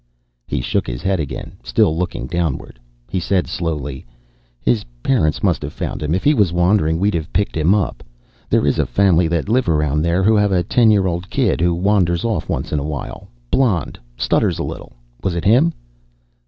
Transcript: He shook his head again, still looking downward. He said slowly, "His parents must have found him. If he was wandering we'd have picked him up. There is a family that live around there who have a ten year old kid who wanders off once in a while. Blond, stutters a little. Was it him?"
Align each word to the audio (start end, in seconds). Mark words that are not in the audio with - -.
He 0.47 0.61
shook 0.61 0.87
his 0.87 1.03
head 1.03 1.19
again, 1.19 1.57
still 1.63 1.95
looking 1.95 2.25
downward. 2.25 2.79
He 3.07 3.19
said 3.19 3.45
slowly, 3.45 4.03
"His 4.59 4.83
parents 5.03 5.43
must 5.43 5.61
have 5.61 5.73
found 5.73 6.01
him. 6.01 6.15
If 6.15 6.23
he 6.23 6.33
was 6.33 6.51
wandering 6.51 6.97
we'd 6.97 7.13
have 7.13 7.31
picked 7.31 7.55
him 7.55 7.75
up. 7.75 8.03
There 8.49 8.65
is 8.65 8.79
a 8.79 8.87
family 8.87 9.27
that 9.27 9.47
live 9.47 9.69
around 9.69 10.01
there 10.01 10.23
who 10.23 10.33
have 10.35 10.51
a 10.51 10.63
ten 10.63 10.89
year 10.89 11.05
old 11.05 11.29
kid 11.29 11.61
who 11.61 11.75
wanders 11.75 12.25
off 12.25 12.49
once 12.49 12.71
in 12.73 12.79
a 12.79 12.83
while. 12.83 13.27
Blond, 13.51 13.99
stutters 14.17 14.57
a 14.57 14.63
little. 14.63 14.93
Was 15.21 15.35
it 15.35 15.45
him?" 15.45 15.71